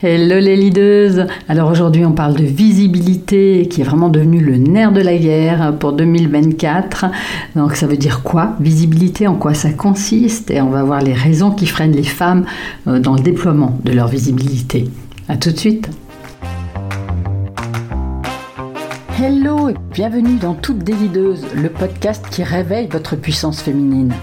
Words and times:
Hello 0.00 0.38
les 0.38 0.54
leaders 0.54 1.26
Alors 1.48 1.72
aujourd'hui 1.72 2.04
on 2.04 2.12
parle 2.12 2.36
de 2.36 2.44
visibilité 2.44 3.66
qui 3.68 3.80
est 3.80 3.84
vraiment 3.84 4.08
devenu 4.08 4.38
le 4.38 4.56
nerf 4.56 4.92
de 4.92 5.00
la 5.00 5.16
guerre 5.16 5.74
pour 5.76 5.92
2024. 5.92 7.06
Donc 7.56 7.74
ça 7.74 7.88
veut 7.88 7.96
dire 7.96 8.22
quoi? 8.22 8.54
Visibilité, 8.60 9.26
en 9.26 9.34
quoi 9.34 9.54
ça 9.54 9.72
consiste? 9.72 10.52
Et 10.52 10.60
on 10.60 10.70
va 10.70 10.84
voir 10.84 11.02
les 11.02 11.14
raisons 11.14 11.50
qui 11.50 11.66
freinent 11.66 11.96
les 11.96 12.04
femmes 12.04 12.46
euh, 12.86 13.00
dans 13.00 13.14
le 13.14 13.22
déploiement 13.22 13.76
de 13.82 13.90
leur 13.90 14.06
visibilité. 14.06 14.88
A 15.28 15.36
tout 15.36 15.50
de 15.50 15.58
suite 15.58 15.90
Hello 19.20 19.70
et 19.70 19.74
bienvenue 19.92 20.36
dans 20.36 20.54
Toutes 20.54 20.84
des 20.84 20.92
leaders, 20.92 21.38
le 21.56 21.70
podcast 21.70 22.24
qui 22.30 22.44
réveille 22.44 22.86
votre 22.88 23.16
puissance 23.16 23.60
féminine. 23.60 24.14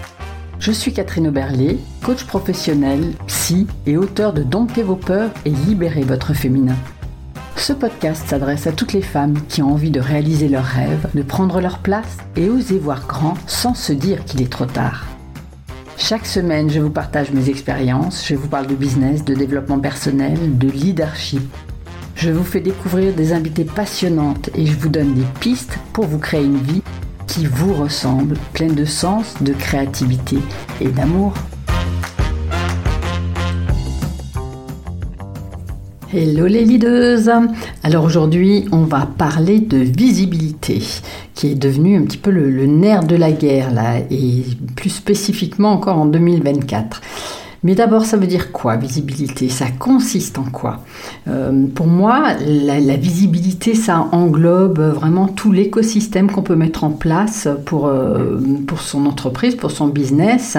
Je 0.58 0.72
suis 0.72 0.92
Catherine 0.94 1.28
Oberlé, 1.28 1.78
coach 2.02 2.24
professionnel, 2.24 3.12
et 3.86 3.96
auteur 3.96 4.32
de 4.32 4.42
Dompter 4.42 4.82
vos 4.82 4.96
peurs 4.96 5.30
et 5.44 5.50
libérer 5.50 6.02
votre 6.02 6.34
féminin. 6.34 6.74
Ce 7.56 7.72
podcast 7.72 8.26
s'adresse 8.26 8.66
à 8.66 8.72
toutes 8.72 8.92
les 8.92 9.02
femmes 9.02 9.38
qui 9.48 9.62
ont 9.62 9.72
envie 9.72 9.90
de 9.90 10.00
réaliser 10.00 10.48
leurs 10.48 10.64
rêves, 10.64 11.06
de 11.14 11.22
prendre 11.22 11.60
leur 11.60 11.78
place 11.78 12.16
et 12.36 12.48
oser 12.48 12.78
voir 12.78 13.06
grand 13.06 13.34
sans 13.46 13.74
se 13.74 13.92
dire 13.92 14.24
qu'il 14.24 14.42
est 14.42 14.50
trop 14.50 14.66
tard. 14.66 15.06
Chaque 15.96 16.26
semaine, 16.26 16.70
je 16.70 16.80
vous 16.80 16.90
partage 16.90 17.30
mes 17.30 17.48
expériences, 17.48 18.26
je 18.26 18.34
vous 18.34 18.48
parle 18.48 18.66
de 18.66 18.74
business, 18.74 19.24
de 19.24 19.34
développement 19.34 19.78
personnel, 19.78 20.58
de 20.58 20.68
leadership. 20.68 21.42
Je 22.16 22.30
vous 22.30 22.44
fais 22.44 22.60
découvrir 22.60 23.14
des 23.14 23.32
invités 23.32 23.64
passionnantes 23.64 24.50
et 24.56 24.66
je 24.66 24.76
vous 24.76 24.88
donne 24.88 25.14
des 25.14 25.26
pistes 25.40 25.78
pour 25.92 26.06
vous 26.06 26.18
créer 26.18 26.44
une 26.44 26.58
vie 26.58 26.82
qui 27.26 27.46
vous 27.46 27.74
ressemble, 27.74 28.36
pleine 28.52 28.74
de 28.74 28.84
sens, 28.84 29.34
de 29.40 29.52
créativité 29.52 30.38
et 30.80 30.88
d'amour. 30.88 31.34
Hello 36.18 36.46
les 36.46 36.64
leaders 36.64 37.28
Alors 37.82 38.04
aujourd'hui 38.04 38.64
on 38.72 38.84
va 38.84 39.04
parler 39.04 39.60
de 39.60 39.76
visibilité 39.76 40.82
qui 41.34 41.48
est 41.48 41.54
devenu 41.54 41.94
un 41.98 42.04
petit 42.04 42.16
peu 42.16 42.30
le, 42.30 42.64
nerf 42.64 43.04
de 43.04 43.16
la 43.16 43.32
guerre 43.32 43.70
là 43.70 43.98
et 44.10 44.44
plus 44.76 44.88
spécifiquement 44.88 45.72
encore 45.72 45.98
en 45.98 46.06
2024. 46.06 47.02
Mais 47.64 47.74
d'abord, 47.74 48.06
ça 48.06 48.16
veut 48.16 48.26
dire 48.26 48.50
quoi, 48.50 48.76
visibilité? 48.76 49.50
Ça 49.50 49.66
consiste 49.78 50.38
en 50.38 50.44
quoi? 50.44 50.84
Euh, 51.28 51.66
Pour 51.74 51.86
moi, 51.86 52.28
la, 52.46 52.96
visibilité, 52.96 53.74
ça 53.74 54.08
englobe 54.12 54.80
vraiment 54.80 55.26
tout 55.26 55.52
l'écosystème 55.52 56.30
qu'on 56.30 56.42
peut 56.42 56.56
mettre 56.56 56.84
en 56.84 56.90
place 56.90 57.46
pour, 57.66 57.88
euh, 57.88 58.38
pour 58.66 58.80
son 58.80 59.04
entreprise, 59.04 59.54
pour 59.54 59.70
son 59.70 59.88
business, 59.88 60.56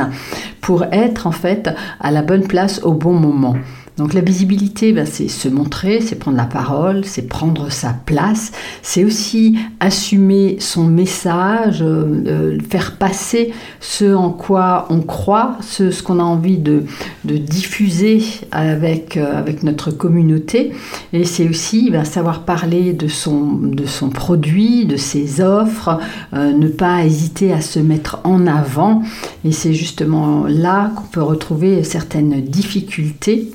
pour 0.62 0.84
être 0.92 1.26
en 1.26 1.32
fait 1.32 1.70
à 2.00 2.12
la 2.12 2.22
bonne 2.22 2.46
place 2.46 2.84
au 2.84 2.94
bon 2.94 3.14
moment. 3.14 3.56
Donc 3.98 4.14
la 4.14 4.22
visibilité, 4.22 4.94
ben, 4.94 5.08
c'est 5.08 5.28
se 5.28 5.50
montrer, 5.50 6.02
c'est 6.02 6.18
prendre 6.18 6.38
la 6.38 6.46
parole, 6.46 7.04
c'est 7.04 7.24
prendre 7.24 7.72
sa 7.72 7.96
place, 8.06 8.52
c'est 8.84 9.04
aussi 9.04 9.58
assumer 9.80 10.58
son 10.60 10.86
message, 10.86 11.82
euh, 11.82 12.24
euh, 12.28 12.58
faire 12.70 12.98
passer 12.98 13.54
ce 13.80 14.14
en 14.14 14.30
quoi 14.30 14.86
on 14.92 15.02
croit, 15.02 15.58
ce, 15.62 15.90
ce 15.90 16.04
qu'on 16.04 16.20
a 16.20 16.24
envie 16.24 16.60
de, 16.60 16.84
de 17.26 17.38
diffuser 17.38 18.24
avec, 18.52 19.18
euh, 19.18 19.36
avec 19.36 19.64
notre 19.64 19.90
communauté. 19.90 20.74
Et 21.12 21.24
c'est 21.24 21.50
aussi 21.50 21.90
ben, 21.90 22.04
savoir 22.04 22.44
parler 22.44 22.94
de 22.94 23.08
son, 23.08 23.54
de 23.54 23.88
son 23.88 24.10
produit, 24.10 24.86
de 24.86 24.98
ses 24.98 25.42
offres, 25.42 26.00
ne 26.34 26.68
pas 26.68 27.04
hésiter 27.04 27.52
à 27.52 27.62
se 27.62 27.80
mettre 27.80 28.20
en 28.24 28.46
avant. 28.46 29.02
Et 29.44 29.52
c'est 29.52 29.74
justement 29.74 30.46
là 30.48 30.92
qu'on 30.96 31.08
peut 31.08 31.22
retrouver 31.22 31.84
certaines 31.84 32.42
difficultés 32.42 33.52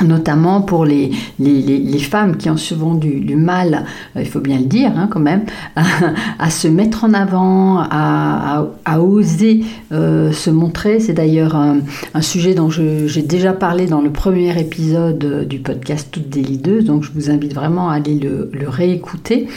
notamment 0.00 0.62
pour 0.62 0.84
les, 0.84 1.10
les, 1.38 1.98
femmes 1.98 2.36
qui 2.36 2.50
ont 2.50 2.56
souvent 2.56 2.94
du, 2.94 3.36
mal, 3.36 3.84
euh, 4.16 4.22
il 4.22 4.26
faut 4.26 4.40
bien 4.40 4.58
le 4.58 4.64
dire 4.64 4.92
hein, 4.96 5.08
quand 5.10 5.20
même, 5.20 5.44
à, 6.38 6.50
se 6.50 6.68
mettre 6.68 7.04
en 7.04 7.14
avant, 7.14 7.78
à, 7.78 8.64
oser 8.98 9.64
euh, 9.92 10.32
se 10.32 10.50
montrer. 10.50 11.00
C'est 11.00 11.12
d'ailleurs 11.12 11.56
un, 11.56 11.80
sujet 12.20 12.54
dont 12.54 12.70
j'ai 12.70 13.22
déjà 13.22 13.52
parlé 13.52 13.86
dans 13.86 14.00
le 14.00 14.10
premier 14.10 14.58
épisode 14.58 15.46
du 15.48 15.58
podcast 15.58 16.08
Toutes 16.10 16.34
leaders, 16.34 16.84
donc 16.84 17.04
je 17.04 17.10
vous 17.12 17.30
invite 17.30 17.54
vraiment 17.54 17.90
à 17.90 17.94
aller 17.94 18.18
le, 18.18 18.50
réécouter. 18.68 19.48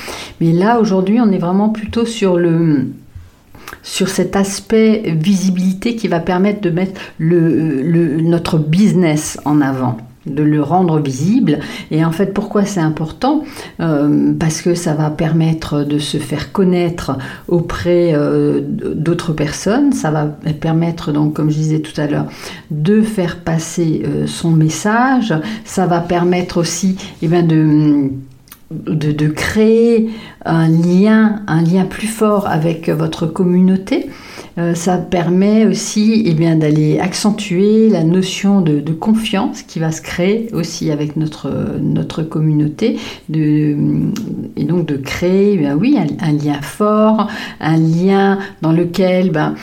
Mais 0.41 0.51
là, 0.51 0.79
aujourd'hui, 0.79 1.19
on 1.21 1.31
est 1.31 1.37
vraiment 1.37 1.69
plutôt 1.69 2.05
sur 2.05 2.37
le 2.37 2.87
sur 3.81 4.09
cet 4.09 4.35
aspect 4.35 5.15
visibilité 5.15 5.95
qui 5.95 6.07
va 6.07 6.19
permettre 6.19 6.61
de 6.61 6.69
mettre 6.69 6.99
le, 7.17 8.21
notre 8.21 8.57
business 8.57 9.39
en 9.45 9.61
avant 9.61 9.97
de 10.25 10.43
le 10.43 10.61
rendre 10.61 10.99
visible. 10.99 11.59
Et 11.91 12.03
en 12.03 12.11
fait, 12.11 12.33
pourquoi 12.33 12.65
c'est 12.65 12.79
important? 12.79 13.43
Euh, 13.79 14.33
Parce 14.39 14.61
que 14.61 14.75
ça 14.75 14.93
va 14.93 15.09
permettre 15.09 15.83
de 15.83 15.99
se 15.99 16.17
faire 16.17 16.51
connaître 16.51 17.17
auprès 17.47 18.13
euh, 18.13 18.61
d'autres 18.61 19.33
personnes. 19.33 19.91
Ça 19.93 20.11
va 20.11 20.25
permettre, 20.59 21.11
donc, 21.11 21.33
comme 21.33 21.49
je 21.49 21.57
disais 21.57 21.79
tout 21.79 21.99
à 21.99 22.07
l'heure, 22.07 22.25
de 22.71 23.01
faire 23.01 23.37
passer 23.37 24.03
euh, 24.05 24.27
son 24.27 24.51
message. 24.51 25.33
Ça 25.63 25.85
va 25.85 25.99
permettre 25.99 26.57
aussi 26.57 26.97
eh 27.21 27.27
bien, 27.27 27.43
de 27.43 28.09
de, 28.71 29.27
créer 29.27 30.09
un 30.43 30.67
lien, 30.67 31.41
un 31.47 31.61
lien 31.61 31.85
plus 31.85 32.07
fort 32.07 32.47
avec 32.47 32.89
votre 32.89 33.27
communauté. 33.27 34.09
Euh, 34.57 34.73
ça 34.73 34.97
permet 34.97 35.65
aussi 35.65 36.23
eh 36.25 36.33
bien, 36.33 36.55
d'aller 36.55 36.99
accentuer 36.99 37.89
la 37.89 38.03
notion 38.03 38.61
de, 38.61 38.81
confiance 38.93 39.61
qui 39.61 39.79
va 39.79 39.91
se 39.91 40.01
créer 40.01 40.47
aussi 40.53 40.89
avec 40.89 41.17
notre, 41.17 41.51
notre 41.81 42.23
communauté 42.23 42.97
et 43.33 43.75
donc 44.63 44.85
de 44.85 44.95
créer 44.95 45.59
eh 45.61 45.73
oui, 45.73 45.97
un, 45.97 46.31
lien 46.31 46.61
fort, 46.61 47.27
un 47.59 47.77
lien 47.77 48.39
dans 48.61 48.71
lequel 48.71 49.31
ben, 49.31 49.55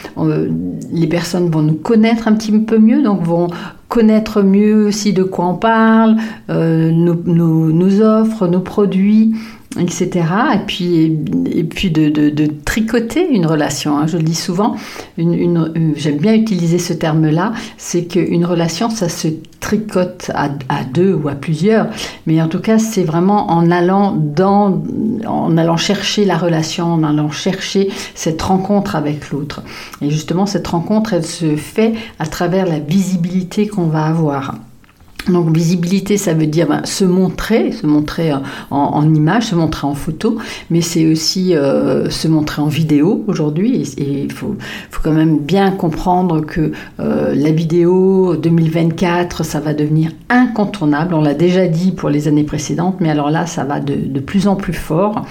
les 0.92 1.06
personnes 1.06 1.50
vont 1.50 1.62
nous 1.62 1.74
connaître 1.74 2.28
un 2.28 2.34
petit 2.34 2.52
peu 2.52 2.78
mieux, 2.78 3.02
donc 3.02 3.22
vont 3.22 3.48
connaître 3.92 4.40
mieux 4.40 4.86
aussi 4.86 5.12
de 5.12 5.22
quoi 5.22 5.44
on 5.44 5.54
parle, 5.54 6.16
euh, 6.48 6.90
nos, 6.90 7.14
nos, 7.14 8.00
offres, 8.00 8.46
nos 8.46 8.60
produits, 8.60 9.34
etc. 9.80 10.26
Et 10.54 10.58
puis, 10.66 11.18
et 11.50 11.64
puis 11.64 11.90
de, 11.90 12.08
de, 12.08 12.46
tricoter 12.64 13.28
une 13.30 13.46
relation. 13.46 13.98
Hein. 13.98 14.06
Je 14.06 14.16
le 14.16 14.22
dis 14.22 14.34
souvent, 14.34 14.76
une, 15.16 15.92
j'aime 15.96 16.18
bien 16.18 16.34
utiliser 16.34 16.78
ce 16.78 16.92
terme-là, 16.92 17.52
c'est 17.76 18.04
qu'une 18.04 18.44
relation, 18.44 18.90
ça 18.90 19.08
se 19.08 19.28
tricote 19.60 20.30
à, 20.34 20.50
à, 20.68 20.84
deux 20.84 21.14
ou 21.14 21.28
à 21.28 21.34
plusieurs, 21.34 21.86
mais 22.26 22.42
en 22.42 22.48
tout 22.48 22.60
cas, 22.60 22.78
c'est 22.78 23.04
vraiment 23.04 23.50
en 23.50 23.70
allant 23.70 24.12
dans, 24.12 24.82
en 25.26 25.56
allant 25.56 25.76
chercher 25.76 26.24
la 26.24 26.36
relation, 26.36 26.92
en 26.92 27.04
allant 27.04 27.30
chercher 27.30 27.88
cette 28.14 28.42
rencontre 28.42 28.96
avec 28.96 29.30
l'autre. 29.30 29.62
Et 30.00 30.10
justement, 30.10 30.46
cette 30.46 30.66
rencontre, 30.66 31.12
elle 31.12 31.24
se 31.24 31.56
fait 31.56 31.94
à 32.18 32.26
travers 32.26 32.66
la 32.66 32.78
visibilité 32.78 33.68
qu'on 33.68 33.86
va 33.86 34.04
avoir. 34.04 34.56
Donc 35.28 35.54
visibilité, 35.54 36.16
ça 36.16 36.34
veut 36.34 36.46
dire 36.46 36.66
ben, 36.66 36.84
se 36.84 37.04
montrer, 37.04 37.70
se 37.70 37.86
montrer 37.86 38.32
en, 38.70 39.14
image, 39.14 39.46
se 39.46 39.54
montrer 39.54 39.86
en 39.86 39.94
photo, 39.94 40.38
mais 40.70 40.80
c'est 40.80 41.06
aussi 41.06 41.54
euh, 41.54 42.10
se 42.10 42.26
montrer 42.26 42.60
en 42.60 42.66
vidéo 42.66 43.24
aujourd'hui. 43.28 43.82
Et 43.98 44.22
il 44.24 44.32
faut, 44.32 44.56
quand 45.02 45.12
même 45.12 45.38
bien 45.38 45.70
comprendre 45.70 46.40
que 46.40 46.72
euh, 46.98 47.34
la 47.34 47.52
vidéo 47.52 48.36
2024, 48.36 49.44
ça 49.44 49.60
va 49.60 49.74
devenir 49.74 50.10
incontournable. 50.28 51.14
On 51.14 51.20
l'a 51.20 51.34
déjà 51.34 51.68
dit 51.68 51.92
pour 51.92 52.08
les 52.08 52.26
années 52.26 52.44
précédentes, 52.44 52.96
mais 53.00 53.10
alors 53.10 53.30
là, 53.30 53.46
ça 53.46 53.64
va 53.64 53.78
de, 53.78 54.20
plus 54.20 54.48
en 54.48 54.56
plus 54.56 54.72
fort. 54.72 55.24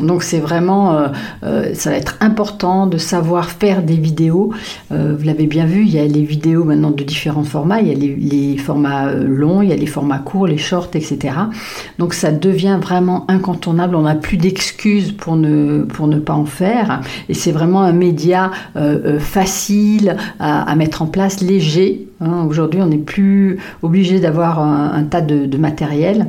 Donc 0.00 0.22
c'est 0.22 0.40
vraiment, 0.40 1.08
euh, 1.42 1.74
ça 1.74 1.90
va 1.90 1.96
être 1.96 2.16
important 2.20 2.86
de 2.86 2.98
savoir 2.98 3.50
faire 3.50 3.82
des 3.82 3.96
vidéos. 3.96 4.52
vous 4.90 5.24
l'avez 5.24 5.46
bien 5.46 5.66
vu, 5.66 5.82
il 5.82 5.90
y 5.90 5.98
a 5.98 6.06
les 6.06 6.22
vidéos 6.22 6.64
maintenant 6.64 6.90
de 6.90 7.04
différents 7.04 7.44
formats. 7.44 7.80
Il 7.80 7.88
y 7.88 7.90
a 7.90 7.94
les, 7.94 8.14
les 8.14 8.56
formats 8.58 9.10
il 9.62 9.68
y 9.68 9.72
a 9.72 9.76
les 9.76 9.86
formats 9.86 10.18
courts, 10.18 10.46
les 10.46 10.58
shorts, 10.58 10.90
etc. 10.94 11.34
Donc 11.98 12.14
ça 12.14 12.32
devient 12.32 12.78
vraiment 12.80 13.24
incontournable. 13.28 13.94
On 13.96 14.02
n'a 14.02 14.14
plus 14.14 14.36
d'excuses 14.36 15.12
pour 15.12 15.36
ne, 15.36 15.84
pas 16.18 16.34
en 16.34 16.44
faire. 16.44 17.00
Et 17.28 17.34
c'est 17.34 17.52
vraiment 17.52 17.82
un 17.82 17.92
média 17.92 18.50
euh, 18.76 19.16
euh, 19.16 19.18
facile 19.18 20.16
à, 20.38 20.74
mettre 20.76 21.02
en 21.02 21.06
place, 21.06 21.40
léger. 21.40 22.08
Hein. 22.20 22.46
Aujourd'hui, 22.48 22.80
on 22.82 22.86
n'est 22.86 22.98
plus 22.98 23.58
obligé 23.82 24.20
d'avoir 24.20 24.58
un, 24.60 25.04
tas 25.04 25.20
de, 25.20 25.56
matériel. 25.56 26.28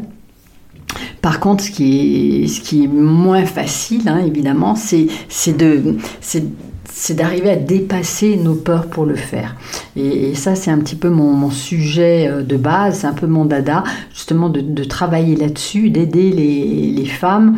Par 1.21 1.39
contre, 1.39 1.63
ce 1.63 1.71
qui 1.71 2.44
est, 2.44 2.47
ce 2.47 2.62
qui 2.62 2.83
est 2.83 2.88
moins 2.88 3.45
facile, 3.45 4.07
hein, 4.07 4.21
évidemment, 4.25 4.75
c'est 4.75 5.07
de, 5.57 5.97
c'est 6.97 7.15
d'arriver 7.15 7.50
à 7.50 7.56
dépasser 7.57 8.38
nos 8.38 8.56
peurs 8.56 8.88
pour 8.88 9.06
le 9.06 9.15
faire. 9.15 9.57
Et, 9.97 10.33
ça, 10.33 10.56
c'est 10.56 10.71
un 10.71 10.80
petit 10.80 10.95
peu 10.95 11.09
mon, 11.09 11.50
sujet 11.50 12.27
euh, 12.30 12.42
de 12.42 12.56
base, 12.56 13.00
c'est 13.00 13.07
un 13.07 13.13
peu 13.13 13.27
mon 13.27 13.44
dada, 13.44 13.83
justement 14.13 14.47
de, 14.47 14.83
travailler 14.86 15.36
là-dessus, 15.36 15.89
d'aider 15.89 16.31
les, 16.31 17.06
femmes 17.06 17.57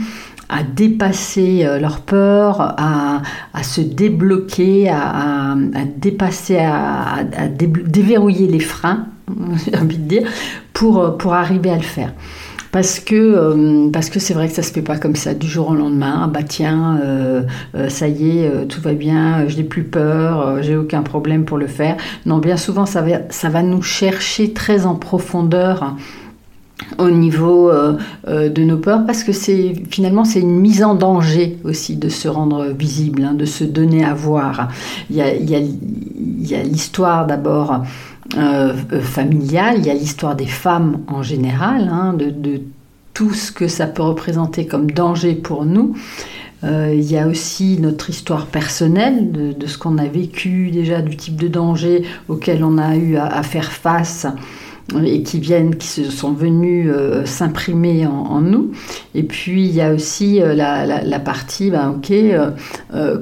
à 0.50 0.64
dépasser 0.64 1.68
leur 1.80 2.00
peur, 2.00 2.62
à, 2.78 3.22
se 3.64 3.82
débloquer, 3.82 4.90
à, 4.90 5.56
dépasser, 5.98 6.58
à, 6.58 7.24
déverrouiller 7.48 8.48
les 8.48 8.60
freins, 8.60 9.08
j'ai 9.66 9.78
envie 9.78 9.98
de 9.98 10.08
dire, 10.08 10.28
pour, 10.74 11.18
pour 11.18 11.34
arriver 11.34 11.70
à 11.70 11.76
le 11.76 11.82
faire 11.82 12.12
parce 12.72 13.00
que 13.00 13.16
euh, 13.16 13.90
parce 13.92 14.10
que 14.10 14.20
c'est 14.20 14.34
vrai 14.34 14.48
que 14.48 14.54
ça 14.54 14.64
se 14.64 14.72
fait 14.72 14.82
pas 14.82 14.98
comme 14.98 15.16
ça 15.16 15.34
du 15.34 15.48
jour 15.48 15.70
au 15.70 15.76
lendemain. 15.76 16.22
Ah 16.24 16.28
bah 16.28 16.44
tiens, 16.44 17.00
euh, 17.04 17.44
euh, 17.76 17.90
ça 17.90 18.08
y 18.08 18.40
est, 18.40 18.68
tout 18.68 18.82
va 18.82 18.94
bien, 18.94 19.48
je 19.48 19.58
n'ai 19.58 19.64
plus 19.64 19.84
peur, 19.84 20.62
j'ai 20.62 20.76
aucun 20.76 21.02
problème 21.02 21.46
pour 21.46 21.58
le 21.58 21.68
faire. 21.68 21.98
Non, 22.26 22.40
bien 22.40 22.58
souvent 22.58 22.86
ça 22.86 23.02
va 23.02 23.20
ça 23.30 23.50
va 23.50 23.64
nous 23.64 23.82
chercher 23.82 24.54
très 24.54 24.86
en 24.86 24.96
profondeur 24.96 25.96
au 27.00 27.10
niveau 27.10 27.72
de 28.28 28.64
nos 28.64 28.78
peurs 28.78 29.06
parce 29.06 29.24
que 29.24 29.32
c'est 29.32 29.74
finalement 29.90 30.26
c'est 30.26 30.40
une 30.40 30.60
mise 30.60 30.84
en 30.84 30.94
danger 30.94 31.58
aussi 31.64 31.96
de 31.96 32.10
se 32.10 32.28
rendre 32.28 32.68
visible, 32.68 33.24
hein, 33.24 33.34
de 33.34 33.46
se 33.46 33.64
donner 33.64 34.06
à 34.06 34.14
voir. 34.14 34.70
Il 35.10 35.18
y 35.18 36.56
a 36.56 36.64
l'histoire 36.64 37.26
d'abord 37.26 37.82
euh, 38.36 38.74
euh, 38.92 39.02
familiale, 39.02 39.78
il 39.78 39.86
y 39.86 39.90
a 39.90 39.94
l'histoire 39.94 40.36
des 40.36 40.48
femmes 40.48 41.00
en 41.08 41.24
général, 41.24 41.90
hein, 41.92 42.14
de, 42.14 42.62
tout 43.14 43.34
ce 43.34 43.52
que 43.52 43.68
ça 43.68 43.88
peut 43.88 44.04
représenter 44.04 44.68
comme 44.68 44.92
danger 44.92 45.34
pour 45.34 45.66
nous. 45.66 45.96
Euh, 46.64 46.94
il 46.94 47.10
y 47.10 47.18
a 47.18 47.28
aussi 47.28 47.80
notre 47.80 48.12
histoire 48.12 48.46
personnelle 48.46 49.32
de, 49.32 49.66
ce 49.66 49.78
qu'on 49.78 49.98
a 49.98 50.06
vécu 50.06 50.70
déjà, 50.70 51.02
du 51.02 51.16
type 51.16 51.36
de 51.36 51.48
danger 51.48 52.04
auquel 52.28 52.64
on 52.64 52.78
a 52.78 52.96
eu 52.96 53.16
à, 53.18 53.42
faire 53.42 53.72
face 53.72 54.28
et 55.04 55.24
qui 55.24 55.40
viennent, 55.40 55.76
qui 55.76 55.88
se 55.88 56.12
sont 56.12 56.32
venus 56.32 56.92
s'imprimer 57.26 58.06
en, 58.06 58.40
nous. 58.42 58.72
Et 59.16 59.24
puis 59.24 59.66
il 59.66 59.74
y 59.74 59.82
a 59.82 59.94
aussi 59.94 60.40
la, 60.40 61.20
partie, 61.20 61.72
ben, 61.72 61.96
ok, 61.98 62.14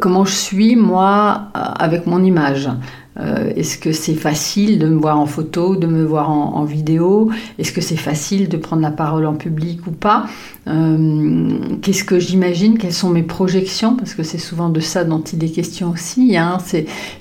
comment 0.02 0.26
je 0.26 0.36
suis 0.36 0.76
moi 0.76 1.48
avec 1.54 2.06
mon 2.08 2.22
image. 2.22 2.70
Euh, 3.18 3.54
est-ce 3.56 3.78
que 3.78 3.94
c'est 3.94 4.14
facile 4.14 4.78
de 4.78 4.88
me 4.88 5.00
voir 5.00 5.18
en 5.20 5.26
photo, 5.26 5.76
de 5.76 5.88
me 5.88 6.04
voir 6.04 6.30
en, 6.30 6.64
vidéo? 6.66 7.30
Est-ce 7.58 7.72
que 7.72 7.82
c'est 7.82 7.96
facile 7.96 8.50
de 8.50 8.58
prendre 8.58 8.82
la 8.82 8.92
parole 8.92 9.26
en 9.26 9.36
public 9.36 9.88
ou 9.88 9.92
pas? 9.92 10.26
Euh, 10.68 11.50
Qu'est-ce 11.82 12.04
que 12.04 12.20
j'imagine? 12.20 12.78
Quelles 12.78 12.94
sont 12.94 13.10
mes 13.10 13.24
projections? 13.24 13.96
Parce 13.96 14.14
que 14.14 14.24
c'est 14.24 14.38
souvent 14.38 14.70
de 14.70 14.80
ça 14.80 15.04
dont 15.04 15.22
il 15.22 15.44
est 15.44 15.50
question 15.50 15.92
aussi. 15.92 16.36
Hein. 16.36 16.58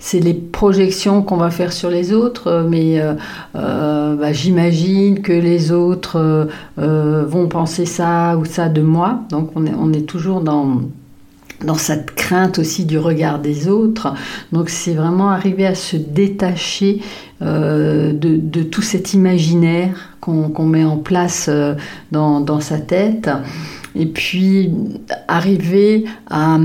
C'est 0.00 0.20
les 0.20 0.34
projections 0.34 1.22
qu'on 1.22 1.36
va 1.36 1.50
faire 1.50 1.72
sur 1.72 1.90
les 1.90 2.12
autres, 2.12 2.66
mais 2.68 3.00
euh, 3.00 3.14
bah, 3.54 4.32
j'imagine 4.32 5.22
que 5.22 5.32
les 5.32 5.70
autres 5.70 6.48
vont 6.76 7.48
penser 7.48 7.86
ça 7.86 8.36
ou 8.36 8.44
ça 8.44 8.68
de 8.68 8.82
moi. 8.82 9.20
Donc 9.30 9.50
on 9.54 9.92
est 9.92 10.06
toujours 10.06 10.40
dans 10.40 10.80
dans 11.62 11.76
cette 11.76 12.14
crainte 12.14 12.58
aussi 12.58 12.84
du 12.84 12.98
regard 12.98 13.38
des 13.38 13.68
autres. 13.68 14.14
Donc 14.52 14.68
c'est 14.68 14.94
vraiment 14.94 15.30
arriver 15.30 15.66
à 15.66 15.74
se 15.74 15.96
détacher 15.96 17.00
euh, 17.42 18.12
de, 18.12 18.62
tout 18.62 18.82
cet 18.82 19.12
imaginaire 19.12 20.16
qu'on 20.20 20.66
met 20.66 20.84
en 20.84 20.96
place 20.96 21.46
euh, 21.48 21.74
dans, 22.10 22.60
sa 22.60 22.78
tête. 22.78 23.28
Et 23.96 24.06
puis 24.06 24.72
arriver 25.28 26.04
à 26.28 26.58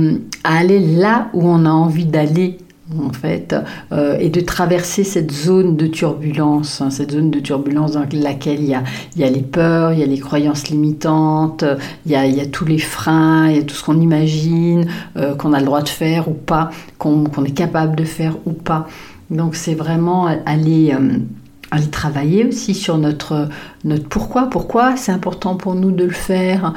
aller 0.44 0.80
là 0.80 1.30
où 1.34 1.48
on 1.48 1.66
a 1.66 1.70
envie 1.70 2.06
d'aller 2.06 2.58
en 2.98 3.14
fait, 3.14 3.56
euh, 3.92 4.18
et 4.20 4.30
de 4.30 4.42
traverser 4.42 5.04
cette 5.04 5.32
zone 5.32 5.78
de 5.78 5.86
turbulence, 5.86 6.82
hein, 6.82 6.90
cette 6.90 7.12
zone 7.12 7.30
de 7.30 7.40
turbulence 7.40 7.92
dans 7.92 8.06
laquelle 8.12 8.62
il 8.62 8.70
y 8.70 8.74
a, 8.74 8.84
il 9.16 9.22
y 9.22 9.24
a 9.24 9.30
les 9.30 9.42
peurs, 9.42 9.94
il 9.94 10.00
y 10.00 10.04
a 10.04 10.08
les 10.08 10.18
croyances 10.18 10.70
limitantes, 10.70 11.64
il 12.06 12.12
y 12.12 12.16
a, 12.16 12.46
tous 12.48 12.66
les 12.66 12.80
freins, 12.80 13.50
il 13.50 13.58
y 13.58 13.60
a 13.60 13.64
tout 13.64 13.76
ce 13.76 13.84
qu'on 13.84 14.02
imagine, 14.02 14.88
euh, 15.18 15.36
qu'on 15.36 15.54
a 15.54 15.60
le 15.60 15.66
droit 15.66 15.84
de 15.84 15.90
faire 15.90 16.30
ou 16.30 16.34
pas, 16.34 16.72
qu'on 16.98 17.26
est 17.46 17.56
capable 17.56 17.96
de 17.96 18.06
faire 18.06 18.36
ou 18.46 18.54
pas. 18.54 18.88
Donc 19.30 19.56
c'est 19.56 19.76
vraiment 19.76 20.28
aller... 20.46 20.94
Euh, 20.94 21.20
aller 21.72 21.88
travailler 21.88 22.46
aussi 22.46 22.74
sur 22.74 22.98
notre, 22.98 23.50
notre 23.84 24.08
pourquoi. 24.08 24.50
Pourquoi 24.50 24.98
c'est 24.98 25.12
important 25.12 25.56
pour 25.56 25.76
nous 25.76 25.92
de 25.92 26.06
le 26.06 26.12
faire 26.12 26.74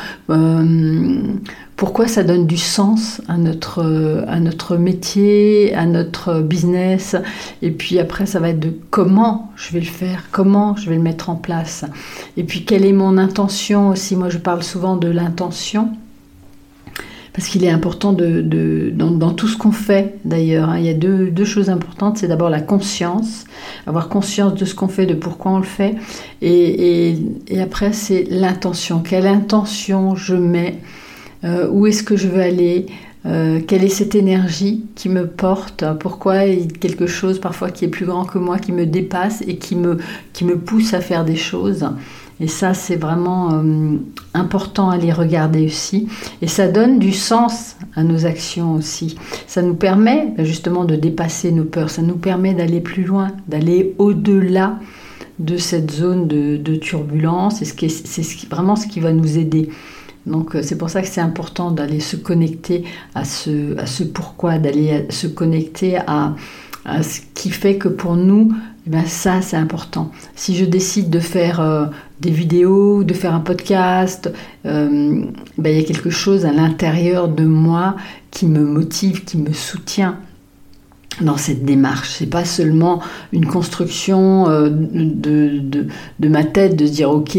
pourquoi 1.83 2.07
ça 2.07 2.23
donne 2.23 2.47
du 2.47 2.59
sens 2.59 3.21
à 3.27 3.37
notre, 3.37 4.25
à 4.29 4.39
notre 4.39 4.77
métier, 4.77 5.75
à 5.75 5.85
notre 5.85 6.41
business. 6.41 7.17
Et 7.61 7.73
puis 7.73 7.99
après, 7.99 8.25
ça 8.25 8.39
va 8.39 8.51
être 8.51 8.61
de 8.61 8.73
comment 8.91 9.51
je 9.57 9.73
vais 9.73 9.81
le 9.81 9.87
faire, 9.87 10.27
comment 10.31 10.77
je 10.77 10.89
vais 10.89 10.95
le 10.95 11.03
mettre 11.03 11.29
en 11.29 11.35
place. 11.35 11.85
Et 12.37 12.45
puis 12.45 12.65
quelle 12.65 12.85
est 12.85 12.93
mon 12.93 13.19
intention 13.19 13.89
aussi? 13.89 14.15
Moi, 14.15 14.29
je 14.29 14.39
parle 14.39 14.63
souvent 14.63 14.97
de 14.97 15.09
l'intention. 15.09 15.91
Parce 17.35 17.49
qu'il 17.49 17.65
est 17.65 17.71
important 17.71 18.13
de, 18.13 18.93
dans, 18.95 19.33
tout 19.33 19.49
ce 19.49 19.57
qu'on 19.57 19.73
fait 19.73 20.17
d'ailleurs. 20.27 20.69
Hein. 20.69 20.79
il 20.79 20.85
y 20.85 20.91
a 20.91 20.95
deux, 20.95 21.31
deux 21.31 21.47
choses 21.47 21.71
importantes. 21.71 22.19
C'est 22.19 22.29
d'abord 22.29 22.51
la 22.51 22.61
conscience, 22.61 23.45
avoir 23.87 24.09
conscience 24.11 24.55
de 24.55 24.65
ce 24.67 24.75
qu'on 24.75 24.89
fait, 24.89 25.07
de 25.07 25.15
pourquoi 25.15 25.53
on 25.53 25.59
le 25.59 25.65
fait. 25.65 25.95
Et, 26.43 27.17
et, 27.49 27.61
après, 27.61 27.95
c'est 27.95 28.25
l'intention. 28.29 29.01
Quelle 29.01 29.27
intention 29.27 30.15
je 30.15 30.35
mets 30.35 30.79
euh, 31.45 31.69
où 31.71 31.87
est-ce 31.87 32.03
que 32.03 32.17
je 32.17 32.29
veux 32.29 32.41
aller, 32.41 32.87
euh, 33.25 33.61
quelle 33.67 33.85
est 33.85 33.89
cette 33.89 34.15
énergie 34.15 34.85
qui 34.95 35.09
me 35.09 35.27
porte, 35.27 35.85
pourquoi 36.01 36.45
quelque 36.81 37.07
chose 37.07 37.41
parfois 37.41 37.71
qui 37.71 37.85
est 37.85 37.89
plus 37.89 38.07
grand 38.07 38.25
que 38.25 38.39
moi, 38.39 38.59
qui 38.59 38.73
me 38.73 38.85
dépasse 38.87 39.43
et 39.47 39.57
qui 39.57 39.75
me, 39.75 39.99
qui 40.33 40.45
me 40.45 40.59
pousse 40.59 40.93
à 40.95 41.01
faire 41.01 41.25
des 41.25 41.37
choses. 41.37 41.89
Et 42.43 42.49
ça, 42.49 42.75
c'est 42.75 42.97
vraiment 42.97 43.53
euh, 43.53 43.99
important 44.35 44.91
à 44.91 44.97
les 44.97 45.13
regarder 45.13 45.65
aussi. 45.67 46.09
Et 46.43 46.49
ça 46.49 46.67
donne 46.67 46.99
du 46.99 47.13
sens 47.13 47.77
à 47.95 48.03
nos 48.03 48.27
actions 48.27 48.75
aussi. 48.75 49.17
Ça 49.47 49.63
nous 49.63 49.77
permet 49.77 50.35
justement 50.39 50.85
de 50.85 50.97
dépasser 50.97 51.53
nos 51.53 51.63
peurs, 51.63 51.89
ça 51.89 52.03
nous 52.03 52.17
permet 52.17 52.53
d'aller 52.53 52.81
plus 52.81 53.05
loin, 53.05 53.29
d'aller 53.47 53.95
au-delà 53.99 54.81
de 55.39 55.57
cette 55.57 55.93
zone 55.93 56.27
de, 56.27 56.77
turbulence. 56.77 57.63
Et 57.63 57.65
c'est 57.65 58.49
vraiment 58.51 58.75
ce 58.75 58.89
qui 58.89 58.99
va 58.99 59.13
nous 59.13 59.39
aider. 59.39 59.69
Donc 60.27 60.57
euh, 60.57 60.63
c'est 60.63 60.77
pour 60.77 60.91
ça 60.91 61.01
que 61.01 61.09
c'est 61.09 61.21
important 61.21 61.71
d'aller 61.71 62.01
se 62.01 62.17
connecter 62.17 62.83
à 63.15 63.25
ce, 63.25 63.79
à 63.79 63.87
ce 63.87 64.03
pourquoi, 64.03 64.59
d'aller 64.59 65.07
se 65.11 65.29
connecter 65.29 65.99
à, 66.09 66.35
ce 67.03 67.21
qui 67.35 67.51
fait 67.51 67.77
que 67.77 67.87
pour 67.87 68.17
nous, 68.17 68.53
eh 68.85 68.91
ben 68.91 69.07
ça 69.07 69.43
c'est 69.43 69.57
important. 69.57 70.11
Si 70.35 70.57
je 70.57 70.65
décide 70.65 71.09
de 71.09 71.21
faire 71.21 71.61
euh, 71.61 71.87
des 72.21 72.31
vidéos, 72.31 73.05
de 73.05 73.15
faire 73.15 73.33
un 73.33 73.41
podcast, 73.41 74.33
euh, 74.67 75.25
ben, 75.57 75.71
il 75.71 75.81
y 75.81 75.85
a 75.85 75.87
quelque 75.87 76.11
chose 76.11 76.45
à 76.45 76.53
l'intérieur 76.53 77.29
de 77.29 77.45
moi 77.45 77.97
qui 78.33 78.47
me 78.47 78.65
motive, 78.65 79.25
qui 79.25 79.39
me 79.39 79.53
soutient 79.53 80.19
dans 81.21 81.37
cette 81.37 81.65
démarche. 81.65 82.11
C'est 82.19 82.27
pas 82.27 82.45
seulement 82.45 83.01
une 83.33 83.47
construction 83.47 84.49
euh, 84.49 84.69
de, 84.73 85.87
ma 86.27 86.43
tête 86.43 86.75
de 86.75 86.87
se 86.87 86.93
dire 86.93 87.11
ok 87.11 87.39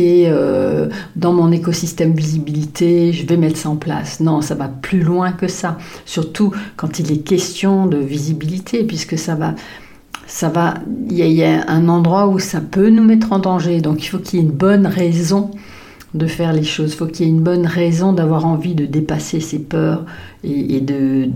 dans 1.18 1.34
mon 1.34 1.52
écosystème 1.52 2.14
visibilité 2.14 3.12
je 3.12 3.26
vais 3.26 3.36
mettre 3.36 3.58
ça 3.58 3.70
en 3.70 3.76
place. 3.76 4.22
Non, 4.22 4.40
ça 4.40 4.56
va 4.56 4.70
plus 4.70 5.02
loin 5.02 5.34
que 5.34 5.50
ça. 5.50 5.78
Surtout 6.06 6.54
quand 6.78 7.00
il 7.00 7.12
est 7.12 7.18
question 7.18 7.86
de 7.86 7.98
visibilité 7.98 8.86
puisque 8.86 9.18
ça 9.18 9.36
va 9.36 9.56
ça 10.34 10.50
va 10.50 10.74
il 11.12 11.20
y, 11.20 11.44
a 11.44 11.70
un 11.70 11.88
endroit 11.90 12.28
où 12.28 12.40
ça 12.40 12.60
peut 12.60 12.90
nous 12.90 13.04
mettre 13.04 13.34
en 13.34 13.38
danger. 13.38 13.82
Donc 13.82 14.04
il 14.04 14.08
faut 14.08 14.18
qu'il 14.18 14.40
y 14.40 14.42
ait 14.42 14.46
une 14.46 14.52
bonne 14.52 14.88
raison 14.88 15.52
de 16.16 16.26
faire 16.26 16.54
les 16.54 16.64
choses. 16.64 16.94
Il 16.94 16.98
faut 16.98 17.06
qu'il 17.06 17.28
y 17.28 17.30
ait 17.30 17.32
une 17.32 17.44
bonne 17.44 17.68
raison 17.68 18.14
d'avoir 18.14 18.48
envie 18.48 18.74
de 18.74 18.88
dépasser 18.88 19.40
ses 19.40 19.60
peurs 19.60 20.06
et, 20.44 20.82
de, 20.82 21.30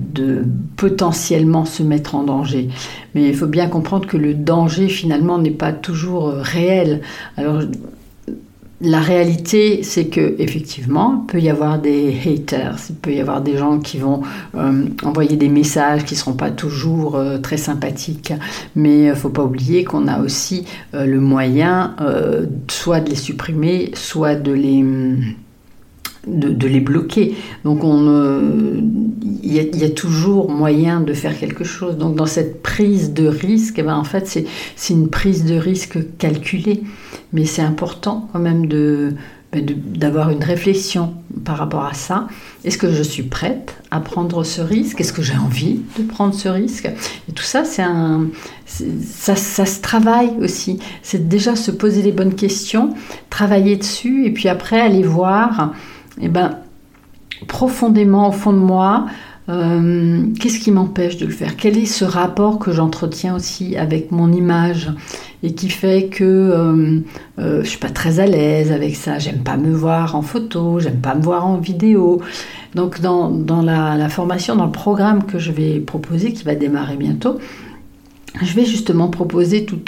potentiellement 0.78 1.66
se 1.66 1.84
mettre 1.84 2.16
en 2.16 2.24
danger. 2.24 2.70
Mais 3.14 3.30
il 3.30 3.36
faut 3.36 3.46
bien 3.46 3.68
comprendre 3.68 4.08
que 4.08 4.18
le 4.18 4.34
danger 4.34 4.88
finalement 4.88 5.38
n'est 5.38 5.52
pas 5.52 5.74
toujours 5.74 6.30
euh, 6.30 6.42
réel. 6.42 7.02
Alors 7.38 7.62
la 8.80 9.00
réalité, 9.00 9.82
c'est 9.82 10.06
que 10.06 10.36
effectivement, 10.38 11.24
il 11.24 11.32
peut 11.32 11.40
y 11.40 11.50
avoir 11.50 11.80
des 11.80 12.16
haters, 12.26 12.78
il 12.90 12.96
peut 12.96 13.12
y 13.12 13.20
avoir 13.20 13.42
des 13.42 13.58
gens 13.58 13.80
qui 13.80 13.98
vont 13.98 14.22
euh, 14.56 14.86
envoyer 15.04 15.36
des 15.36 15.50
messages 15.50 16.06
qui 16.06 16.14
ne 16.14 16.20
seront 16.20 16.34
pas 16.34 16.52
toujours 16.52 17.16
euh, 17.16 17.40
très 17.40 17.58
sympathiques, 17.58 18.34
mais 18.76 19.06
il 19.06 19.10
ne 19.10 19.16
faut 19.16 19.30
pas 19.30 19.44
oublier 19.44 19.84
qu'on 19.84 20.08
a 20.08 20.20
aussi 20.20 20.66
euh, 20.94 21.06
le 21.06 21.20
moyen 21.20 21.96
soit 22.70 23.00
de 23.00 23.10
les 23.10 23.16
supprimer, 23.16 23.92
soit 23.96 24.36
de 24.36 24.52
les 24.52 24.84
de, 26.28 26.68
les 26.68 26.80
bloquer. 26.80 27.36
Donc 27.64 27.82
il 29.44 29.54
y, 29.54 29.84
a 29.84 29.90
toujours 29.90 30.52
moyen 30.52 31.02
de 31.02 31.14
faire 31.14 31.38
quelque 31.38 31.64
chose. 31.64 31.98
Donc 31.98 32.16
dans 32.16 32.26
cette 32.26 32.62
prise 32.62 33.14
de 33.14 33.28
risque, 33.28 33.80
eh 33.80 33.84
ben, 33.84 33.96
en 33.96 34.04
fait 34.04 34.28
c'est 34.76 34.94
une 34.94 35.10
prise 35.10 35.46
de 35.46 35.56
risque 35.56 36.00
calculée, 36.18 36.84
mais 37.34 37.46
c'est 37.46 37.62
important 37.62 38.30
quand 38.32 38.40
même 38.40 38.68
ben, 38.68 38.70
de 38.70 39.14
d'avoir 39.54 40.30
une 40.30 40.44
réflexion 40.44 41.14
par 41.46 41.58
rapport 41.58 41.86
à 41.86 41.94
ça. 41.94 42.28
Est-ce 42.66 42.78
que 42.78 42.92
je 42.92 43.02
suis 43.02 43.24
prête 43.24 43.76
à 43.92 44.02
prendre 44.02 44.44
ce 44.44 44.62
risque? 44.62 45.00
Est-ce 45.00 45.14
que 45.14 45.22
j'ai 45.22 45.38
envie 45.38 45.82
de 45.98 46.04
prendre 46.04 46.34
ce 46.34 46.50
risque? 46.50 46.90
Et 47.30 47.32
tout 47.32 47.44
ça, 47.44 47.64
c'est 47.64 47.82
un, 47.82 48.28
ça, 48.66 49.36
ça, 49.36 49.66
se 49.66 49.82
travaille 49.82 50.32
aussi. 50.42 50.80
C'est 51.02 51.30
déjà 51.30 51.56
se 51.56 51.72
poser 51.72 52.02
les 52.02 52.12
bonnes 52.12 52.36
questions, 52.36 52.94
travailler 53.30 53.78
dessus, 53.78 54.26
et 54.26 54.32
puis 54.32 54.50
après 54.50 54.82
aller 54.82 55.04
voir 55.04 55.74
eh 56.22 56.30
ben, 56.30 56.58
profondément 57.48 58.30
au 58.30 58.32
fond 58.32 58.54
de 58.54 58.58
moi, 58.58 59.06
euh, 59.50 60.26
qu'est-ce 60.40 60.60
qui 60.60 60.72
m'empêche 60.72 61.18
de 61.18 61.26
le 61.26 61.32
faire? 61.32 61.56
Quel 61.56 61.78
est 61.78 61.86
ce 61.86 62.04
rapport 62.04 62.60
que 62.60 62.72
j'entretiens 62.72 63.36
aussi 63.36 63.78
avec 63.78 64.12
mon 64.12 64.32
image 64.34 64.92
et 65.42 65.54
qui 65.54 65.70
fait 65.70 66.08
que 66.08 66.24
euh, 66.24 67.00
euh, 67.40 67.64
je 67.64 67.70
suis 67.70 67.80
pas 67.80 67.90
très 67.90 68.20
à 68.20 68.26
l'aise 68.26 68.74
avec 68.74 68.96
ça? 68.96 69.20
J'aime 69.20 69.44
pas 69.44 69.56
me 69.56 69.74
voir 69.74 70.16
en 70.16 70.22
photo, 70.22 70.80
j'aime 70.80 71.00
pas 71.00 71.16
me 71.16 71.22
voir 71.22 71.46
en 71.46 71.58
vidéo. 71.58 72.22
Donc 72.76 73.00
dans, 73.00 73.32
la, 73.62 74.10
formation, 74.10 74.56
dans 74.56 74.66
le 74.66 74.72
programme 74.72 75.24
que 75.24 75.40
je 75.40 75.52
vais 75.52 75.80
proposer, 75.80 76.34
qui 76.34 76.44
va 76.44 76.54
démarrer 76.54 76.98
bientôt, 76.98 77.38
je 78.42 78.54
vais 78.54 78.66
justement 78.66 79.08
proposer 79.08 79.66
tout 79.66 79.80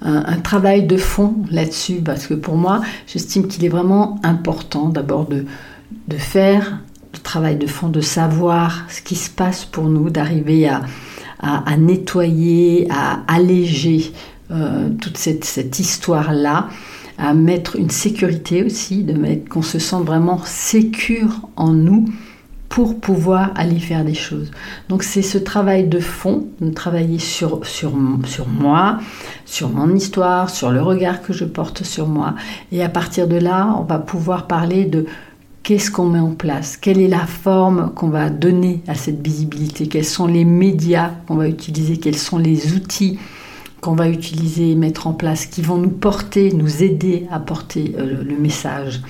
un, 0.00 0.38
travail 0.38 0.86
de 0.86 0.96
fond 0.96 1.34
là-dessus, 1.50 2.00
parce 2.02 2.26
que 2.26 2.34
pour 2.34 2.56
moi, 2.56 2.80
j'estime 3.06 3.46
qu'il 3.46 3.64
est 3.64 3.68
vraiment 3.68 4.18
important 4.24 4.88
d'abord 4.88 5.26
de, 5.26 5.44
de 6.08 6.16
faire 6.16 6.78
le 7.12 7.18
travail 7.18 7.56
de 7.56 7.66
fond, 7.66 7.88
de 7.88 8.00
savoir 8.00 8.84
ce 8.88 9.02
qui 9.02 9.16
se 9.16 9.30
passe 9.30 9.64
pour 9.64 9.84
nous, 9.84 10.10
d'arriver 10.10 10.68
à, 10.68 11.76
nettoyer, 11.76 12.86
à 12.90 13.20
alléger 13.26 14.12
euh, 14.50 14.88
toute 15.00 15.16
cette, 15.16 15.78
histoire-là, 15.78 16.68
à 17.18 17.34
mettre 17.34 17.76
une 17.76 17.90
sécurité 17.90 18.64
aussi, 18.64 19.02
de 19.02 19.12
mettre 19.12 19.48
qu'on 19.48 19.62
se 19.62 19.78
sente 19.78 20.04
vraiment 20.04 20.40
sécure 20.44 21.48
en 21.56 21.72
nous 21.72 22.06
pour 22.68 22.98
pouvoir 22.98 23.50
aller 23.54 23.78
faire 23.78 24.02
des 24.02 24.14
choses. 24.14 24.50
Donc 24.88 25.02
c'est 25.02 25.20
ce 25.20 25.36
travail 25.36 25.88
de 25.88 26.00
fond, 26.00 26.48
de 26.62 26.70
travailler 26.70 27.18
sur 27.18 27.60
moi, 28.48 28.98
sur 29.44 29.68
mon 29.68 29.94
histoire, 29.94 30.48
sur 30.48 30.70
le 30.70 30.80
regard 30.80 31.20
que 31.20 31.34
je 31.34 31.44
porte 31.44 31.82
sur 31.82 32.06
moi. 32.06 32.34
Et 32.72 32.82
à 32.82 32.88
partir 32.88 33.28
de 33.28 33.36
là, 33.36 33.76
on 33.78 33.82
va 33.82 33.98
pouvoir 33.98 34.46
parler 34.46 34.86
de 34.86 35.04
qu'est-ce 35.62 35.90
qu'on 35.90 36.08
met 36.08 36.18
en 36.18 36.34
place, 36.34 36.76
quelle 36.76 37.00
est 37.00 37.08
la 37.08 37.26
forme 37.26 37.92
qu'on 37.94 38.08
va 38.08 38.30
donner 38.30 38.82
à 38.88 38.94
cette 38.94 39.24
visibilité, 39.24 39.86
quels 39.86 40.04
sont 40.04 40.26
les 40.26 40.44
médias 40.44 41.10
qu'on 41.26 41.36
va 41.36 41.48
utiliser, 41.48 41.98
quels 41.98 42.18
sont 42.18 42.38
les 42.38 42.74
outils 42.74 43.18
qu'on 43.80 43.94
va 43.94 44.08
utiliser 44.08 44.70
et 44.70 44.74
mettre 44.74 45.06
en 45.06 45.12
place 45.12 45.46
qui 45.46 45.62
vont 45.62 45.78
nous 45.78 45.90
porter, 45.90 46.52
nous 46.52 46.82
aider 46.82 47.26
à 47.30 47.40
porter 47.40 47.94
euh, 47.98 48.22
le 48.22 48.36
message? 48.36 49.00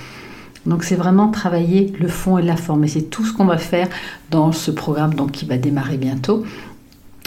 Donc 0.65 0.83
c'est 0.83 0.95
vraiment 0.95 1.29
travailler 1.29 1.93
le 1.99 2.07
fond 2.07 2.37
et 2.37 2.41
la 2.41 2.55
forme. 2.55 2.85
Et 2.85 2.87
c'est 2.87 3.09
tout 3.09 3.25
ce 3.25 3.33
qu'on 3.33 3.45
va 3.45 3.57
faire 3.57 3.89
dans 4.31 4.51
ce 4.51 4.71
programme 4.71 5.13
donc, 5.13 5.31
qui 5.31 5.45
va 5.45 5.57
démarrer 5.57 5.97
bientôt 5.97 6.43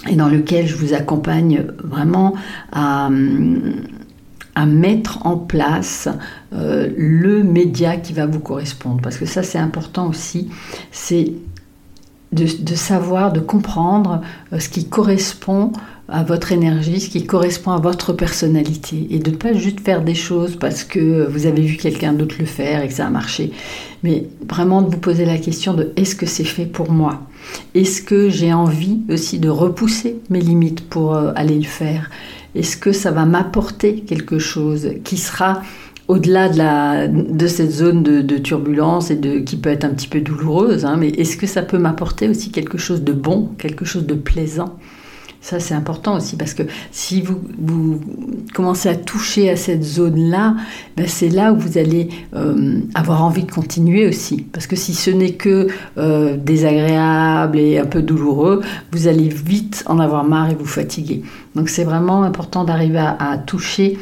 et 0.09 0.17
dans 0.17 0.29
lequel 0.29 0.67
je 0.67 0.77
vous 0.77 0.95
accompagne 0.95 1.65
vraiment 1.83 2.35
à 2.73 3.11
à 4.57 4.65
mettre 4.65 5.25
en 5.27 5.37
place 5.37 6.09
euh, 6.55 6.89
le 6.97 7.45
média 7.45 7.99
qui 7.99 8.15
va 8.15 8.27
vous 8.27 8.41
correspondre. 8.41 9.01
Parce 9.03 9.19
que 9.19 9.27
ça, 9.27 9.43
c'est 9.43 9.59
important 9.59 10.09
aussi. 10.09 10.49
C'est 10.91 11.35
de, 12.33 12.75
savoir, 12.75 13.33
de 13.33 13.41
comprendre 13.41 14.23
euh, 14.53 14.59
ce 14.59 14.69
qui 14.71 14.89
correspond 14.89 15.73
à 16.09 16.23
votre 16.23 16.53
énergie, 16.53 17.01
ce 17.01 17.11
qui 17.11 17.27
correspond 17.27 17.73
à 17.73 17.81
votre 17.81 18.15
personnalité. 18.15 19.07
Et 19.11 19.19
de 19.19 19.31
ne 19.31 19.37
pas 19.37 19.53
juste 19.53 19.81
faire 19.81 20.03
des 20.03 20.15
choses 20.15 20.57
parce 20.57 20.85
que 20.85 21.27
vous 21.29 21.47
avez 21.47 21.63
vu 21.63 21.77
quelqu'un 21.77 22.15
d'autre 22.15 22.37
le 22.39 22.47
faire 22.47 22.83
et 22.83 22.89
que 22.89 22.95
ça 22.95 23.07
a 23.07 23.11
marché. 23.11 23.53
Mais 24.03 24.27
vraiment 24.49 24.81
de 24.81 24.91
vous 24.91 25.01
poser 25.01 25.27
la 25.27 25.37
question 25.37 25.75
de 25.75 25.93
est-ce 25.97 26.17
que 26.17 26.27
c'est 26.27 26.45
fait 26.45 26.67
pour 26.67 26.91
moi? 26.91 27.23
Est-ce 27.75 28.01
que 28.01 28.31
j'ai 28.31 28.55
envie 28.55 29.01
aussi 29.11 29.39
de 29.39 29.51
repousser 29.51 30.17
mes 30.31 30.41
limites 30.41 30.89
pour 30.89 31.15
euh, 31.15 31.33
aller 31.37 31.59
le 31.59 31.65
faire? 31.65 32.11
Est-ce 32.57 32.77
que 32.77 32.93
ça 32.93 33.11
va 33.11 33.25
m'apporter 33.25 34.01
quelque 34.01 34.39
chose 34.39 34.91
qui 35.05 35.17
sera 35.17 35.63
au-delà 36.09 37.09
de, 37.09 37.47
cette 37.47 37.71
zone 37.71 38.03
de, 38.03 38.39
turbulence 38.39 39.11
et 39.11 39.45
qui 39.45 39.57
peut 39.57 39.71
être 39.71 39.85
un 39.85 39.91
petit 39.91 40.09
peu 40.09 40.21
douloureuse, 40.21 40.85
hein, 40.85 40.97
mais 40.97 41.09
est-ce 41.09 41.37
que 41.37 41.47
ça 41.47 41.63
peut 41.63 41.79
m'apporter 41.79 42.29
aussi 42.29 42.51
quelque 42.51 42.79
chose 42.79 43.03
de 43.03 43.13
bon, 43.13 43.51
quelque 43.59 43.85
chose 43.85 44.07
de 44.07 44.15
plaisant? 44.15 44.79
Ça, 45.47 45.61
c'est 45.61 45.75
important 45.75 46.17
aussi 46.17 46.35
parce 46.35 46.55
que 46.55 46.65
si 46.91 47.23
vous, 47.23 48.01
commencez 48.53 48.89
à 48.89 48.97
toucher 48.97 49.49
à 49.49 49.55
cette 49.55 49.85
zone-là, 49.85 50.57
ben 50.97 51.07
c'est 51.07 51.29
là 51.29 51.53
où 51.53 51.57
vous 51.57 51.79
allez 51.79 52.09
euh, 52.35 52.81
avoir 52.97 53.23
envie 53.23 53.45
de 53.45 53.53
continuer 53.53 54.09
aussi. 54.09 54.39
Parce 54.53 54.67
que 54.67 54.75
si 54.75 54.93
ce 54.93 55.09
n'est 55.11 55.35
que 55.35 55.69
euh, 55.99 56.37
désagréable 56.37 57.61
et 57.61 57.79
un 57.79 57.85
peu 57.85 58.03
douloureux, 58.03 58.61
vous 58.91 59.07
allez 59.07 59.29
vite 59.29 59.85
en 59.87 60.01
avoir 60.01 60.25
marre 60.25 60.51
et 60.51 60.57
vous 60.57 60.67
fatiguer. 60.67 61.23
Donc 61.55 61.69
c'est 61.69 61.85
vraiment 61.85 62.25
important 62.25 62.65
d'arriver 62.65 62.99
à, 62.99 63.39
toucher 63.39 63.99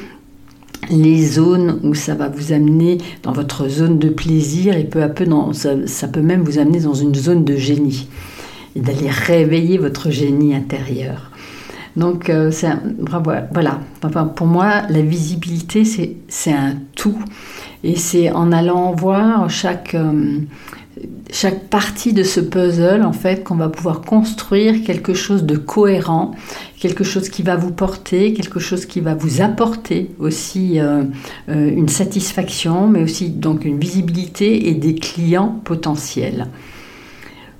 les 0.89 1.27
zones 1.27 1.79
où 1.83 1.93
ça 1.93 2.15
va 2.15 2.29
vous 2.31 2.55
amener 2.55 2.97
dans 3.23 3.33
votre 3.33 3.69
zone 3.69 3.99
de 3.99 4.09
plaisir 4.09 4.75
et 4.79 4.85
peu 4.85 5.03
à 5.03 5.11
peu 5.11 5.27
ça 5.53 6.09
peut 6.09 6.23
même 6.23 6.43
vous 6.43 6.59
amener 6.59 6.81
dans 6.81 6.95
une 6.95 7.15
zone 7.15 7.45
de 7.45 7.57
génie 7.57 8.09
et 8.76 8.81
d'aller 8.81 9.11
réveiller 9.11 9.78
votre 9.78 10.11
génie 10.11 10.54
intérieur. 10.54 11.31
Donc, 11.97 12.28
euh, 12.28 12.50
voilà. 13.52 13.81
pour 14.35 14.47
moi, 14.47 14.83
la 14.88 15.00
visibilité, 15.00 15.85
c'est 15.85 16.52
un 16.52 16.75
tout. 16.97 17.19
Et 17.85 17.97
c'est 17.97 18.31
en 18.33 18.50
allant 18.50 18.93
voir 18.95 19.49
chaque, 19.49 19.95
euh, 19.95 20.38
chaque 21.31 21.69
partie 21.69 22.12
de 22.12 22.25
ce 22.25 22.40
puzzle, 22.40 23.02
en 23.04 23.12
fait, 23.12 23.45
qu'on 23.45 23.54
va 23.54 23.69
pouvoir 23.69 24.00
construire 24.00 24.83
quelque 24.83 25.14
chose 25.14 25.45
de 25.45 25.57
cohérent, 25.57 26.33
quelque 26.81 27.04
chose 27.04 27.28
qui 27.28 27.43
va 27.43 27.57
vous 27.57 27.71
porter, 27.71 28.33
quelque 28.33 28.59
chose 28.59 28.87
qui 28.87 29.00
va 29.00 29.14
vous 29.14 29.40
apporter 29.40 30.11
aussi 30.19 30.81
euh, 30.81 31.04
une 31.47 31.88
satisfaction, 31.88 32.88
mais 32.88 33.02
aussi 33.04 33.28
donc 33.28 33.64
une 33.64 33.78
visibilité 33.78 34.69
et 34.69 34.75
des 34.75 34.97
clients 34.97 35.61
potentiels. 35.62 36.49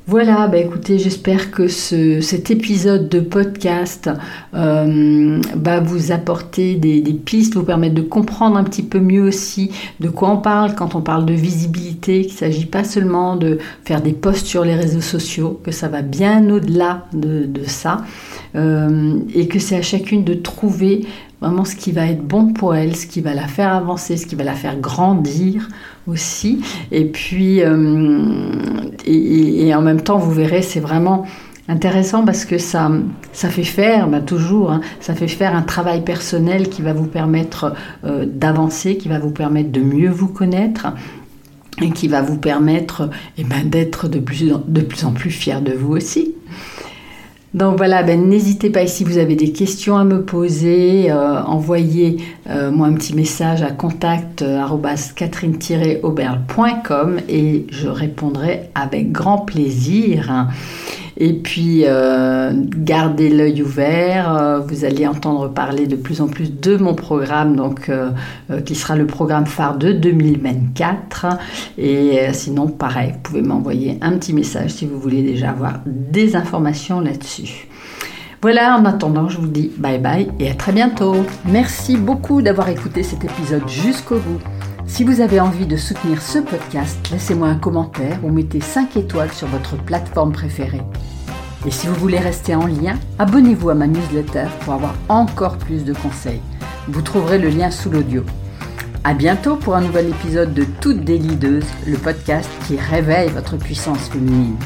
Voilà, 0.07 0.49
bah 0.49 0.59
écoutez, 0.59 0.99
j'espère 0.99 1.51
que 1.51 1.67
cet 1.67 2.51
épisode 2.51 3.09
de 3.09 3.21
podcast 3.21 4.11
euh, 4.53 5.41
va 5.57 5.81
vous 5.81 6.13
apporter 6.13 6.75
des, 6.75 7.01
pistes, 7.15 7.55
vous 7.55 7.63
permettre 7.63 7.95
de 7.95 8.03
comprendre 8.03 8.59
un 8.59 8.65
petit 8.65 8.83
peu 8.83 9.01
mieux 9.01 9.23
aussi 9.23 9.71
de 10.01 10.11
quoi 10.11 10.29
on 10.29 10.37
parle 10.37 10.75
quand 10.75 10.95
on 10.95 11.01
parle 11.01 11.25
de 11.25 11.33
visibilité, 11.33 12.21
qu'il 12.21 12.35
ne 12.35 12.39
s'agit 12.39 12.67
pas 12.67 12.85
seulement 12.85 13.37
de 13.37 13.57
faire 13.87 14.03
des 14.03 14.13
posts 14.13 14.45
sur 14.45 14.63
les 14.63 14.75
réseaux 14.75 15.01
sociaux, 15.01 15.59
que 15.65 15.71
ça 15.71 15.89
va 15.89 16.03
bien 16.03 16.51
au-delà 16.51 17.07
de, 17.15 17.49
ça, 17.67 18.03
euh, 18.57 19.15
et 19.35 19.49
que 19.49 19.59
c'est 19.59 19.77
à 19.77 19.83
chacune 19.83 20.23
de 20.23 20.35
trouver 20.35 21.07
vraiment 21.41 21.65
ce 21.65 21.77
qui 21.77 21.93
va 21.93 22.07
être 22.07 22.23
bon 22.23 22.53
pour 22.53 22.75
elle, 22.75 22.95
ce 22.95 23.07
qui 23.07 23.23
va 23.23 23.33
la 23.33 23.47
faire 23.47 23.73
avancer, 23.73 24.19
ce 24.19 24.27
qui 24.27 24.35
va 24.35 24.45
la 24.45 24.55
faire 24.55 24.79
grandir 24.79 25.69
aussi. 26.07 26.61
Et 26.91 27.05
puis, 27.05 27.63
euh, 27.63 28.74
et, 29.07 29.75
en 29.75 29.83
même 29.83 30.01
temps, 30.01 30.19
vous 30.19 30.33
verrez, 30.33 30.63
c'est 30.63 30.81
vraiment 30.81 31.27
intéressant 31.69 32.25
parce 32.25 32.45
que 32.45 32.59
ça, 32.59 32.91
ça 33.33 33.49
fait 33.49 33.65
faire, 33.65 34.09
bah, 34.09 34.21
toujours, 34.21 34.71
hein, 34.71 34.81
ça 35.01 35.15
fait 35.15 35.29
faire 35.29 35.55
un 35.55 35.63
travail 35.63 36.03
personnel 36.03 36.69
qui 36.69 36.83
va 36.83 36.93
vous 36.93 37.07
permettre 37.07 37.75
euh, 38.05 38.27
d'avancer, 38.27 38.97
qui 38.97 39.09
va 39.09 39.19
vous 39.19 39.31
permettre 39.31 39.71
de 39.71 39.81
mieux 39.81 40.11
vous 40.11 40.29
connaître 40.29 40.89
et 41.83 41.91
qui 41.91 42.09
va 42.09 42.23
vous 42.23 42.39
permettre 42.39 43.11
eh 43.39 43.45
ben, 43.45 43.69
d'être 43.69 44.09
de 44.09 44.19
plus, 44.19 44.53
de 44.67 44.81
plus 44.81 45.05
en 45.05 45.13
plus 45.13 45.31
fier 45.31 45.61
de 45.61 45.73
vous 45.73 45.93
aussi. 45.93 46.35
Donc 47.55 47.77
voilà, 47.77 48.03
ben, 48.03 48.29
n'hésitez 48.29 48.69
pas 48.69 48.85
si 48.89 49.05
vous 49.05 49.17
avez 49.17 49.37
des 49.37 49.53
questions 49.53 49.97
à 49.97 50.03
me 50.03 50.23
poser, 50.23 51.09
euh, 51.13 51.41
envoyez 51.45 52.17
euh, 52.51 52.73
un 52.85 52.93
petit 52.95 53.15
message 53.15 53.63
à 53.63 53.71
contact 53.71 54.43
catherine 55.15 55.57
auberlecom 56.03 57.21
et 57.29 57.65
je 57.71 57.87
répondrai 57.87 58.71
avec 58.75 59.13
grand 59.13 59.39
plaisir. 59.39 60.49
Et 61.17 61.33
puis, 61.33 61.85
euh, 61.87 62.53
gardez 62.55 63.29
l'œil 63.29 63.63
ouvert. 63.63 64.35
Euh, 64.35 64.59
vous 64.61 64.85
allez 64.85 65.07
entendre 65.07 65.49
parler 65.49 65.87
de 65.87 65.97
plus 65.97 66.21
en 66.21 66.29
plus 66.29 66.53
de 66.53 66.77
mon 66.77 66.95
programme, 66.95 67.57
donc, 67.57 67.89
euh, 67.89 68.11
qui 68.65 68.75
sera 68.75 68.97
le 68.97 69.07
programme 69.07 69.47
phare 69.47 69.77
de 69.77 69.93
2024. 69.93 71.27
Et 71.79 72.19
sinon, 72.33 72.69
pareil, 72.69 73.13
vous 73.13 73.21
pouvez 73.23 73.43
m'envoyer 73.43 73.99
un 74.01 74.13
petit 74.19 74.33
message 74.33 74.71
si 74.71 74.87
vous 74.87 74.99
voulez 74.99 75.23
déjà 75.23 75.51
avoir 75.51 75.81
des 75.87 76.37
informations 76.37 77.01
là-dessus. 77.01 77.69
Voilà, 78.43 78.77
en 78.77 78.85
attendant, 78.85 79.29
je 79.29 79.39
vous 79.39 79.47
dis 79.47 79.71
bye 79.79 79.99
bye 79.99 80.29
et 80.39 80.51
à 80.51 80.55
très 80.55 80.73
bientôt. 80.73 81.17
Merci 81.47 81.97
beaucoup 81.97 82.43
d'avoir 82.43 82.69
écouté 82.69 83.03
cet 83.03 83.25
épisode 83.25 83.67
jusqu'au 83.67 84.17
bout. 84.17 84.54
Si 84.87 85.03
vous 85.03 85.21
avez 85.21 85.41
envie 85.41 85.67
de 85.67 85.77
soutenir 85.77 86.21
ce 86.21 86.39
podcast, 86.39 86.99
laissez-moi 87.11 87.49
un 87.49 87.57
commentaire 87.57 88.19
ou 88.23 88.31
mettez 88.31 88.61
5 88.61 88.97
étoiles 88.97 89.33
sur 89.33 89.49
votre 89.49 89.77
plateforme 89.77 90.33
préférée. 90.33 90.83
Et 91.67 91.71
si 91.71 91.87
vous 91.87 91.95
voulez 91.95 92.19
rester 92.19 92.55
en 92.55 92.67
lien, 92.67 92.99
abonnez-vous 93.19 93.71
à 93.71 93.75
ma 93.75 93.87
newsletter 93.87 94.47
pour 94.61 94.75
avoir 94.75 94.95
encore 95.09 95.57
plus 95.57 95.85
de 95.85 95.95
conseils. 95.95 96.43
Vous 96.89 97.03
trouverez 97.03 97.39
le 97.39 97.49
lien 97.49 97.71
sous 97.71 97.91
l'audio. 97.91 98.23
À 99.03 99.15
bientôt 99.15 99.57
pour 99.57 99.75
un 99.75 99.81
nouvel 99.81 100.11
épisode 100.11 100.53
de 100.55 100.65
Toutes 100.81 101.05
des 101.05 101.19
Leaders, 101.19 101.65
le 101.87 101.97
podcast 101.97 102.51
qui 102.67 102.77
réveille 102.77 103.31
votre 103.31 103.57
puissance 103.57 104.09
féminine. 104.09 104.57